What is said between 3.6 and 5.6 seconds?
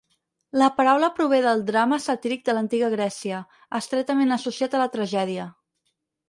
estretament associat a la tragèdia.